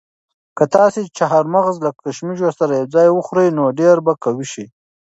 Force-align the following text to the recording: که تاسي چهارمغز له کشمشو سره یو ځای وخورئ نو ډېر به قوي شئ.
که 0.57 0.63
تاسي 0.75 1.01
چهارمغز 1.17 1.75
له 1.85 1.91
کشمشو 2.01 2.49
سره 2.59 2.73
یو 2.79 2.87
ځای 2.95 3.07
وخورئ 3.11 3.49
نو 3.57 3.63
ډېر 3.79 3.95
به 4.05 4.13
قوي 4.23 4.47
شئ. 4.53 4.65